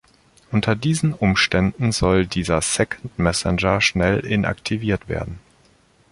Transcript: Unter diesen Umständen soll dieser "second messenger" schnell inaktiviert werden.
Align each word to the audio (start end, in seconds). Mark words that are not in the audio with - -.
Unter 0.51 0.75
diesen 0.75 1.13
Umständen 1.13 1.91
soll 1.91 2.25
dieser 2.25 2.61
"second 2.63 3.19
messenger" 3.19 3.81
schnell 3.81 4.21
inaktiviert 4.21 5.07
werden. 5.09 5.37